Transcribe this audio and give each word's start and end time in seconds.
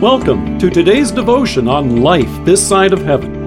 Welcome 0.00 0.58
to 0.60 0.70
today's 0.70 1.10
devotion 1.10 1.68
on 1.68 2.00
life 2.00 2.30
this 2.46 2.66
side 2.66 2.94
of 2.94 3.02
heaven. 3.02 3.44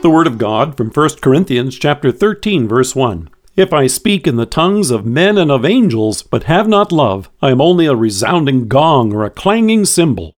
The 0.00 0.08
Word 0.08 0.26
of 0.26 0.38
God 0.38 0.74
from 0.74 0.88
1 0.88 1.08
Corinthians 1.20 1.78
chapter 1.78 2.10
13 2.10 2.66
verse 2.66 2.96
1. 2.96 3.28
If 3.56 3.74
I 3.74 3.86
speak 3.88 4.26
in 4.26 4.36
the 4.36 4.46
tongues 4.46 4.90
of 4.90 5.04
men 5.04 5.36
and 5.36 5.50
of 5.50 5.66
angels, 5.66 6.22
but 6.22 6.44
have 6.44 6.66
not 6.66 6.92
love, 6.92 7.28
I 7.42 7.50
am 7.50 7.60
only 7.60 7.84
a 7.84 7.94
resounding 7.94 8.68
gong 8.68 9.12
or 9.12 9.22
a 9.22 9.30
clanging 9.30 9.84
cymbal. 9.84 10.32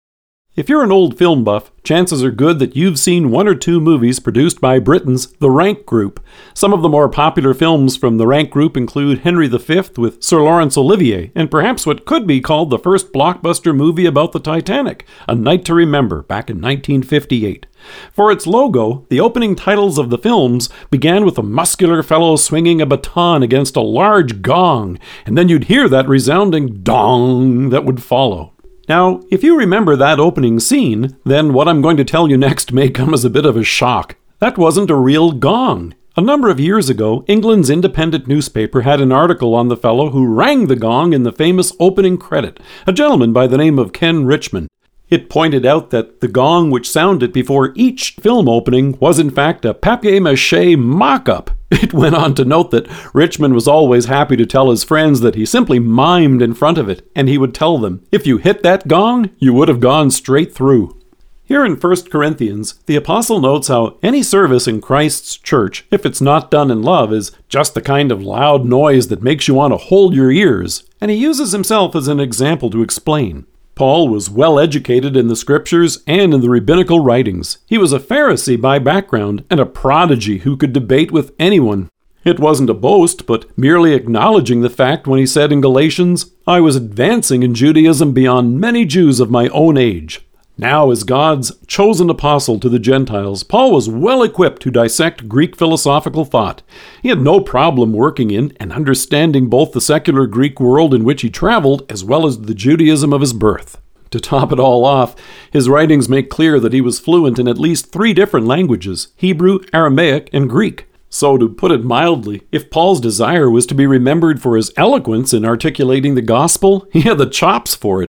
If 0.61 0.69
you're 0.69 0.85
an 0.85 0.93
old 0.93 1.17
film 1.17 1.43
buff, 1.43 1.73
chances 1.83 2.23
are 2.23 2.31
good 2.31 2.59
that 2.59 2.77
you've 2.77 2.99
seen 2.99 3.31
one 3.31 3.49
or 3.49 3.55
two 3.55 3.81
movies 3.81 4.21
produced 4.21 4.61
by 4.61 4.79
Britain's 4.79 5.33
The 5.39 5.49
Rank 5.49 5.87
Group. 5.87 6.23
Some 6.53 6.75
of 6.75 6.83
the 6.83 6.89
more 6.91 7.09
popular 7.09 7.55
films 7.55 7.97
from 7.97 8.19
The 8.19 8.27
Rank 8.27 8.51
Group 8.51 8.77
include 8.77 9.21
Henry 9.21 9.49
V 9.49 9.81
with 9.97 10.23
Sir 10.23 10.43
Laurence 10.43 10.77
Olivier, 10.77 11.33
and 11.35 11.51
perhaps 11.51 11.87
what 11.87 12.05
could 12.05 12.27
be 12.27 12.43
called 12.43 12.69
the 12.69 12.79
first 12.79 13.11
blockbuster 13.11 13.75
movie 13.75 14.05
about 14.05 14.33
the 14.33 14.39
Titanic, 14.39 15.07
A 15.27 15.35
Night 15.35 15.65
to 15.65 15.73
Remember, 15.73 16.25
back 16.25 16.51
in 16.51 16.57
1958. 16.57 17.65
For 18.13 18.31
its 18.31 18.47
logo, 18.47 19.07
the 19.09 19.21
opening 19.21 19.57
titles 19.57 19.97
of 19.97 20.11
the 20.11 20.19
films 20.19 20.69
began 20.91 21.25
with 21.25 21.39
a 21.39 21.43
muscular 21.43 22.03
fellow 22.03 22.37
swinging 22.37 22.83
a 22.83 22.87
baton 22.87 23.43
against 23.43 23.77
a 23.77 23.81
large 23.81 24.43
gong, 24.43 24.99
and 25.25 25.39
then 25.39 25.49
you'd 25.49 25.65
hear 25.73 25.89
that 25.89 26.07
resounding 26.07 26.83
dong 26.83 27.71
that 27.71 27.87
would 27.87 28.03
follow. 28.03 28.53
Now, 28.91 29.21
if 29.31 29.45
you 29.45 29.57
remember 29.57 29.95
that 29.95 30.19
opening 30.19 30.59
scene, 30.59 31.17
then 31.25 31.53
what 31.53 31.69
I'm 31.69 31.81
going 31.81 31.97
to 31.97 32.05
tell 32.05 32.29
you 32.29 32.37
next 32.37 32.73
may 32.73 32.91
come 32.91 33.15
as 33.15 33.25
a 33.25 33.31
bit 33.31 33.47
of 33.47 33.57
a 33.57 33.63
shock. 33.63 34.17
That 34.41 34.59
wasn't 34.59 34.91
a 34.91 34.97
real 34.97 35.31
gong. 35.31 35.95
A 36.17 36.21
number 36.21 36.51
of 36.51 36.59
years 36.59 36.91
ago, 36.91 37.25
England's 37.29 37.71
independent 37.71 38.27
newspaper 38.27 38.81
had 38.81 39.01
an 39.01 39.13
article 39.13 39.55
on 39.55 39.69
the 39.69 39.77
fellow 39.77 40.11
who 40.11 40.27
rang 40.27 40.67
the 40.67 40.75
gong 40.75 41.13
in 41.13 41.23
the 41.23 41.31
famous 41.31 41.73
opening 41.79 42.19
credit, 42.19 42.59
a 42.85 42.93
gentleman 42.93 43.33
by 43.33 43.47
the 43.47 43.57
name 43.57 43.79
of 43.79 43.93
Ken 43.93 44.27
Richmond. 44.27 44.67
It 45.09 45.31
pointed 45.31 45.65
out 45.65 45.91
that 45.91 46.21
the 46.21 46.27
gong 46.27 46.73
which 46.73 46.91
sounded 46.91 47.33
before 47.33 47.73
each 47.77 48.17
film 48.21 48.49
opening 48.49 48.99
was 48.99 49.21
in 49.21 49.31
fact 49.31 49.65
a 49.65 49.73
papier 49.73 50.21
mache 50.21 50.77
mock 50.77 51.29
up. 51.29 51.53
It 51.71 51.95
went 51.95 52.17
on 52.17 52.35
to 52.35 52.45
note 52.45 52.73
that 52.73 52.89
Richmond 53.15 53.55
was 53.55 53.69
always 53.69 54.07
happy 54.07 54.37
to 54.37 54.47
tell 54.47 54.71
his 54.71 54.85
friends 54.85 55.21
that 55.21 55.37
he 55.37 55.47
simply 55.47 55.79
mimed 55.79 56.43
in 56.43 56.55
front 56.55 56.79
of 56.79 56.89
it, 56.89 57.09
and 57.15 57.29
he 57.29 57.39
would 57.39 57.55
tell 57.55 57.79
them, 57.79 58.05
if 58.11 58.27
you 58.27 58.39
hit 58.39 58.63
that 58.63 58.89
gong, 58.89 59.31
you 59.39 59.53
would 59.53 59.69
have 59.69 59.81
gone 59.81 60.11
straight 60.11 60.53
through. 60.53 60.97
Here 61.45 61.65
in 61.65 61.75
1 61.75 61.97
Corinthians, 62.11 62.75
the 62.87 62.95
apostle 62.95 63.41
notes 63.41 63.67
how 63.67 63.99
any 64.05 64.23
service 64.23 64.69
in 64.69 64.81
Christ's 64.81 65.37
church, 65.37 65.85
if 65.91 66.07
it's 66.07 66.21
not 66.21 66.51
done 66.51 66.71
in 66.71 66.81
love, 66.81 67.13
is 67.13 67.33
just 67.49 67.75
the 67.75 67.83
kind 67.83 68.13
of 68.13 68.23
loud 68.23 68.65
noise 68.65 69.09
that 69.09 69.23
makes 69.23 69.49
you 69.49 69.55
want 69.55 69.73
to 69.73 69.77
hold 69.77 70.15
your 70.15 70.31
ears, 70.31 70.85
and 71.01 71.11
he 71.11 71.17
uses 71.17 71.51
himself 71.51 71.97
as 71.97 72.07
an 72.07 72.21
example 72.21 72.71
to 72.71 72.83
explain. 72.83 73.47
Paul 73.81 74.11
was 74.11 74.29
well 74.29 74.59
educated 74.59 75.17
in 75.17 75.29
the 75.29 75.35
scriptures 75.35 76.03
and 76.07 76.35
in 76.35 76.43
the 76.43 76.51
rabbinical 76.51 77.01
writings. 77.01 77.57
He 77.65 77.79
was 77.79 77.95
a 77.95 77.99
Pharisee 77.99 78.61
by 78.61 78.79
background 78.79 79.43
and 79.49 79.59
a 79.59 79.65
prodigy 79.65 80.41
who 80.41 80.59
could 80.59 80.75
debate 80.75 81.11
with 81.11 81.33
anyone. 81.39 81.89
It 82.23 82.39
wasn't 82.39 82.69
a 82.69 82.75
boast, 82.75 83.25
but 83.25 83.47
merely 83.57 83.95
acknowledging 83.95 84.61
the 84.61 84.69
fact 84.69 85.07
when 85.07 85.19
he 85.19 85.25
said 85.25 85.51
in 85.51 85.63
Galatians, 85.63 86.31
I 86.47 86.61
was 86.61 86.77
advancing 86.77 87.43
in 87.43 87.55
Judaism 87.55 88.13
beyond 88.13 88.61
many 88.61 88.85
Jews 88.85 89.19
of 89.19 89.31
my 89.31 89.49
own 89.49 89.79
age. 89.79 90.27
Now, 90.61 90.91
as 90.91 91.05
God's 91.05 91.53
chosen 91.67 92.11
apostle 92.11 92.61
to 92.61 92.69
the 92.69 92.79
Gentiles, 92.79 93.43
Paul 93.43 93.73
was 93.73 93.89
well 93.89 94.23
equipped 94.23 94.61
to 94.61 94.71
dissect 94.71 95.27
Greek 95.27 95.57
philosophical 95.57 96.27
thought. 96.27 96.61
He 97.01 97.09
had 97.09 97.23
no 97.23 97.41
problem 97.41 97.95
working 97.95 98.31
in 98.31 98.53
and 98.61 98.71
understanding 98.71 99.49
both 99.49 99.73
the 99.73 99.81
secular 99.81 100.27
Greek 100.27 100.61
world 100.61 100.93
in 100.93 101.03
which 101.03 101.23
he 101.23 101.31
traveled 101.31 101.91
as 101.91 102.05
well 102.05 102.27
as 102.27 102.43
the 102.43 102.53
Judaism 102.53 103.11
of 103.11 103.23
his 103.23 103.33
birth. 103.33 103.81
To 104.11 104.21
top 104.21 104.53
it 104.53 104.61
all 104.61 104.85
off, 104.85 105.17
his 105.51 105.67
writings 105.67 106.11
make 106.11 106.29
clear 106.29 106.61
that 106.61 106.75
he 106.75 106.83
was 106.83 107.01
fluent 107.01 107.39
in 107.39 107.49
at 107.49 107.57
least 107.57 107.91
three 107.91 108.13
different 108.13 108.47
languages 108.47 109.09
Hebrew, 109.17 109.61
Aramaic, 109.73 110.29
and 110.31 110.51
Greek. 110.51 110.89
So, 111.09 111.39
to 111.39 111.49
put 111.49 111.73
it 111.73 111.85
mildly, 111.85 112.43
if 112.53 112.71
Paul's 112.71 113.01
desire 113.01 113.49
was 113.49 113.65
to 113.65 113.75
be 113.75 113.87
remembered 113.87 114.43
for 114.43 114.57
his 114.57 114.75
eloquence 114.77 115.33
in 115.33 115.47
articulating 115.47 116.17
the 116.17 116.21
gospel, 116.21 116.87
he 116.93 117.01
had 117.01 117.17
the 117.17 117.25
chops 117.25 117.75
for 117.75 118.03
it. 118.03 118.09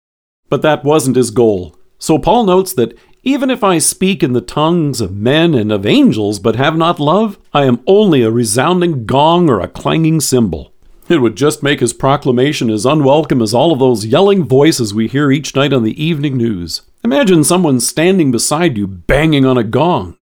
But 0.49 0.61
that 0.63 0.83
wasn't 0.83 1.15
his 1.15 1.31
goal. 1.31 1.77
So 2.01 2.17
Paul 2.17 2.45
notes 2.45 2.73
that 2.73 2.97
even 3.21 3.51
if 3.51 3.63
I 3.63 3.77
speak 3.77 4.23
in 4.23 4.33
the 4.33 4.41
tongues 4.41 5.01
of 5.01 5.15
men 5.15 5.53
and 5.53 5.71
of 5.71 5.85
angels 5.85 6.39
but 6.39 6.55
have 6.55 6.75
not 6.75 6.99
love, 6.99 7.37
I 7.53 7.65
am 7.65 7.83
only 7.85 8.23
a 8.23 8.31
resounding 8.31 9.05
gong 9.05 9.51
or 9.51 9.59
a 9.59 9.67
clanging 9.67 10.19
cymbal. 10.19 10.73
It 11.09 11.21
would 11.21 11.35
just 11.35 11.61
make 11.61 11.79
his 11.79 11.93
proclamation 11.93 12.71
as 12.71 12.87
unwelcome 12.87 13.39
as 13.39 13.53
all 13.53 13.71
of 13.71 13.77
those 13.77 14.07
yelling 14.07 14.43
voices 14.43 14.95
we 14.95 15.07
hear 15.07 15.31
each 15.31 15.55
night 15.55 15.73
on 15.73 15.83
the 15.83 16.03
evening 16.03 16.37
news. 16.37 16.81
Imagine 17.03 17.43
someone 17.43 17.79
standing 17.79 18.31
beside 18.31 18.77
you 18.77 18.87
banging 18.87 19.45
on 19.45 19.59
a 19.59 19.63
gong. 19.63 20.17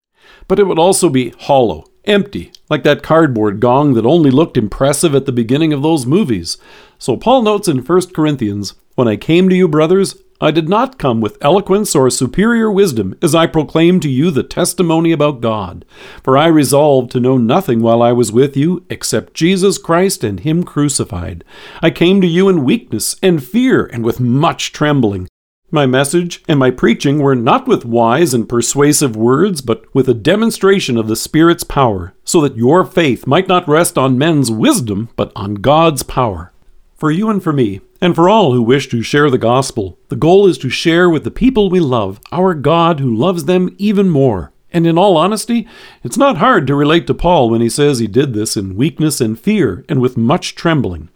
But 0.49 0.59
it 0.59 0.65
would 0.65 0.79
also 0.79 1.07
be 1.07 1.33
hollow, 1.39 1.85
empty, 2.03 2.51
like 2.69 2.83
that 2.83 3.03
cardboard 3.03 3.61
gong 3.61 3.93
that 3.93 4.05
only 4.05 4.31
looked 4.31 4.57
impressive 4.57 5.15
at 5.15 5.25
the 5.25 5.31
beginning 5.31 5.71
of 5.71 5.81
those 5.81 6.05
movies. 6.05 6.57
So 6.97 7.15
Paul 7.15 7.43
notes 7.43 7.69
in 7.69 7.85
1 7.85 8.01
Corinthians, 8.13 8.73
When 8.95 9.07
I 9.07 9.15
came 9.15 9.47
to 9.47 9.55
you, 9.55 9.69
brothers, 9.69 10.17
I 10.41 10.51
did 10.51 10.69
not 10.69 10.97
come 10.97 11.19
with 11.19 11.37
eloquence 11.41 11.93
or 11.95 12.09
superior 12.09 12.71
wisdom 12.71 13.13
as 13.21 13.35
I 13.35 13.45
proclaimed 13.45 14.01
to 14.03 14.09
you 14.09 14.31
the 14.31 14.41
testimony 14.41 15.11
about 15.11 15.41
God. 15.41 15.83
For 16.23 16.37
I 16.37 16.47
resolved 16.47 17.11
to 17.11 17.19
know 17.19 17.37
nothing 17.37 17.81
while 17.81 18.01
I 18.01 18.13
was 18.13 18.31
with 18.31 18.55
you 18.55 18.85
except 18.89 19.33
Jesus 19.33 19.77
Christ 19.77 20.23
and 20.23 20.39
Him 20.39 20.63
crucified. 20.63 21.43
I 21.81 21.89
came 21.89 22.21
to 22.21 22.27
you 22.27 22.47
in 22.47 22.63
weakness 22.63 23.17
and 23.21 23.43
fear 23.43 23.85
and 23.85 24.05
with 24.05 24.21
much 24.21 24.71
trembling. 24.71 25.27
My 25.71 25.85
message 25.85 26.41
and 26.47 26.57
my 26.57 26.71
preaching 26.71 27.19
were 27.19 27.35
not 27.35 27.67
with 27.67 27.83
wise 27.83 28.33
and 28.33 28.47
persuasive 28.47 29.17
words, 29.17 29.61
but 29.61 29.83
with 29.93 30.07
a 30.07 30.13
demonstration 30.13 30.95
of 30.95 31.09
the 31.09 31.17
Spirit's 31.17 31.65
power, 31.65 32.15
so 32.23 32.39
that 32.41 32.55
your 32.55 32.85
faith 32.85 33.27
might 33.27 33.49
not 33.49 33.67
rest 33.67 33.97
on 33.97 34.17
men's 34.17 34.49
wisdom, 34.49 35.09
but 35.17 35.33
on 35.35 35.55
God's 35.55 36.01
power. 36.01 36.53
For 36.99 37.11
you 37.11 37.29
and 37.29 37.41
for 37.41 37.53
me, 37.53 37.79
and 38.01 38.13
for 38.13 38.27
all 38.27 38.51
who 38.51 38.61
wish 38.61 38.89
to 38.89 39.01
share 39.01 39.29
the 39.29 39.37
gospel, 39.37 39.97
the 40.09 40.17
goal 40.17 40.45
is 40.47 40.57
to 40.57 40.69
share 40.69 41.09
with 41.09 41.23
the 41.23 41.31
people 41.31 41.69
we 41.69 41.79
love 41.79 42.19
our 42.29 42.53
God 42.53 42.99
who 42.99 43.15
loves 43.15 43.45
them 43.45 43.73
even 43.77 44.09
more. 44.09 44.51
And 44.73 44.85
in 44.85 44.97
all 44.97 45.15
honesty, 45.15 45.65
it's 46.03 46.17
not 46.17 46.39
hard 46.39 46.67
to 46.67 46.75
relate 46.75 47.07
to 47.07 47.13
Paul 47.13 47.49
when 47.49 47.61
he 47.61 47.69
says 47.69 47.99
he 47.99 48.07
did 48.07 48.33
this 48.33 48.57
in 48.57 48.75
weakness 48.75 49.21
and 49.21 49.39
fear 49.39 49.85
and 49.87 50.01
with 50.01 50.17
much 50.17 50.55
trembling. 50.55 51.07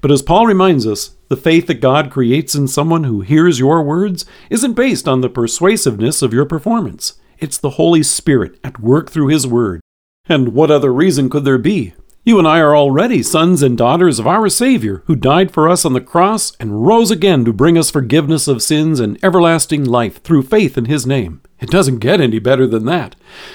But 0.00 0.10
as 0.10 0.22
Paul 0.22 0.46
reminds 0.46 0.86
us, 0.86 1.16
the 1.28 1.36
faith 1.36 1.66
that 1.66 1.82
God 1.82 2.10
creates 2.10 2.54
in 2.54 2.66
someone 2.66 3.04
who 3.04 3.20
hears 3.20 3.58
your 3.58 3.82
words 3.82 4.24
isn't 4.48 4.72
based 4.72 5.06
on 5.06 5.20
the 5.20 5.28
persuasiveness 5.28 6.22
of 6.22 6.32
your 6.32 6.46
performance. 6.46 7.20
It's 7.38 7.58
the 7.58 7.76
Holy 7.76 8.02
Spirit 8.02 8.58
at 8.64 8.80
work 8.80 9.10
through 9.10 9.28
His 9.28 9.46
Word. 9.46 9.82
And 10.30 10.54
what 10.54 10.70
other 10.70 10.94
reason 10.94 11.28
could 11.28 11.44
there 11.44 11.58
be 11.58 11.92
you 12.26 12.40
and 12.40 12.48
I 12.48 12.58
are 12.58 12.74
already 12.76 13.22
sons 13.22 13.62
and 13.62 13.78
daughters 13.78 14.18
of 14.18 14.26
our 14.26 14.48
Savior, 14.48 15.04
who 15.06 15.14
died 15.14 15.52
for 15.52 15.68
us 15.68 15.84
on 15.84 15.92
the 15.92 16.00
cross 16.00 16.56
and 16.58 16.84
rose 16.84 17.12
again 17.12 17.44
to 17.44 17.52
bring 17.52 17.78
us 17.78 17.88
forgiveness 17.88 18.48
of 18.48 18.64
sins 18.64 18.98
and 18.98 19.16
everlasting 19.24 19.84
life 19.84 20.20
through 20.24 20.42
faith 20.42 20.76
in 20.76 20.86
His 20.86 21.06
name. 21.06 21.40
It 21.60 21.70
doesn't 21.70 22.00
get 22.00 22.20
any 22.20 22.40
better 22.40 22.66
than 22.66 22.84
that. 22.86 23.14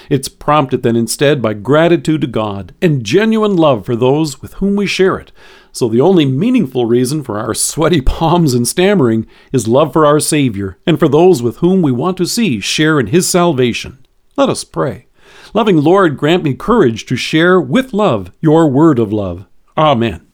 It's 0.10 0.30
prompted 0.30 0.84
then 0.84 0.96
instead 0.96 1.42
by 1.42 1.54
gratitude 1.54 2.22
to 2.22 2.28
God 2.28 2.74
and 2.82 3.04
genuine 3.04 3.58
love 3.58 3.86
for 3.86 3.98
those 3.98 4.42
with 4.42 4.54
whom 4.54 4.78
we 4.78 4.88
share 4.88 5.18
it. 5.18 5.34
So 5.74 5.90
the 5.90 6.00
only 6.00 6.24
meaningful 6.24 6.86
reason 6.86 7.24
for 7.24 7.38
our 7.38 7.54
sweaty 7.54 8.00
palms 8.06 8.54
and 8.54 8.66
stammering 8.66 9.28
is 9.52 9.68
love 9.68 9.92
for 9.92 10.06
our 10.06 10.22
Savior 10.22 10.78
and 10.88 10.98
for 10.98 11.10
those 11.10 11.44
with 11.44 11.58
whom 11.58 11.82
we 11.82 11.92
want 11.92 12.16
to 12.20 12.26
see 12.26 12.62
share 12.62 13.02
in 13.02 13.08
His 13.08 13.30
salvation. 13.30 14.06
Let 14.38 14.48
us 14.48 14.64
pray. 14.64 15.08
Loving 15.54 15.78
Lord, 15.78 16.18
grant 16.18 16.44
me 16.44 16.54
courage 16.54 17.06
to 17.08 17.16
share 17.16 17.60
with 17.60 17.94
love 17.94 18.32
your 18.40 18.70
word 18.70 19.00
of 19.00 19.12
love. 19.12 19.48
Amen. 19.78 20.28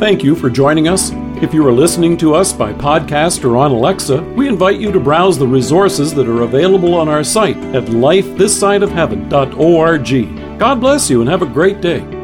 Thank 0.00 0.24
you 0.24 0.34
for 0.34 0.48
joining 0.48 0.88
us. 0.88 1.10
If 1.42 1.52
you 1.52 1.66
are 1.66 1.72
listening 1.72 2.16
to 2.18 2.34
us 2.34 2.52
by 2.52 2.72
podcast 2.72 3.44
or 3.44 3.56
on 3.56 3.70
Alexa, 3.70 4.22
we 4.22 4.48
invite 4.48 4.80
you 4.80 4.90
to 4.92 5.00
browse 5.00 5.38
the 5.38 5.46
resources 5.46 6.14
that 6.14 6.28
are 6.28 6.42
available 6.42 6.94
on 6.94 7.08
our 7.08 7.24
site 7.24 7.56
at 7.74 7.84
lifethissideofheaven.org. 7.84 10.58
God 10.58 10.80
bless 10.80 11.10
you 11.10 11.20
and 11.20 11.30
have 11.30 11.42
a 11.42 11.46
great 11.46 11.82
day. 11.82 12.19